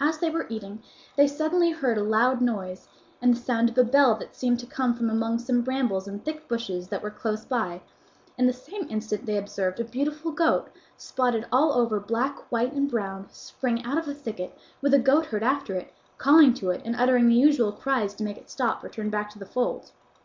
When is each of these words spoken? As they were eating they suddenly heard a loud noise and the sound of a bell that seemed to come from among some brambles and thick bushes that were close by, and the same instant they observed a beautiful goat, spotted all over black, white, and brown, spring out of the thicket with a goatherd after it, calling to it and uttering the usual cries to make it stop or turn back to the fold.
As 0.00 0.18
they 0.18 0.30
were 0.30 0.46
eating 0.48 0.84
they 1.16 1.26
suddenly 1.26 1.72
heard 1.72 1.98
a 1.98 2.04
loud 2.04 2.40
noise 2.40 2.86
and 3.20 3.34
the 3.34 3.40
sound 3.40 3.68
of 3.68 3.76
a 3.76 3.82
bell 3.82 4.14
that 4.14 4.36
seemed 4.36 4.60
to 4.60 4.66
come 4.66 4.94
from 4.94 5.10
among 5.10 5.40
some 5.40 5.62
brambles 5.62 6.06
and 6.06 6.24
thick 6.24 6.46
bushes 6.46 6.86
that 6.90 7.02
were 7.02 7.10
close 7.10 7.44
by, 7.44 7.80
and 8.38 8.48
the 8.48 8.52
same 8.52 8.88
instant 8.88 9.26
they 9.26 9.36
observed 9.36 9.80
a 9.80 9.84
beautiful 9.84 10.30
goat, 10.30 10.68
spotted 10.96 11.44
all 11.50 11.72
over 11.72 11.98
black, 11.98 12.38
white, 12.52 12.72
and 12.72 12.88
brown, 12.88 13.26
spring 13.32 13.82
out 13.84 13.98
of 13.98 14.04
the 14.06 14.14
thicket 14.14 14.56
with 14.80 14.94
a 14.94 14.98
goatherd 15.00 15.42
after 15.42 15.74
it, 15.74 15.92
calling 16.18 16.54
to 16.54 16.70
it 16.70 16.80
and 16.84 16.94
uttering 16.94 17.26
the 17.28 17.34
usual 17.34 17.72
cries 17.72 18.14
to 18.14 18.22
make 18.22 18.38
it 18.38 18.48
stop 18.48 18.84
or 18.84 18.88
turn 18.88 19.10
back 19.10 19.28
to 19.28 19.40
the 19.40 19.44
fold. 19.44 19.90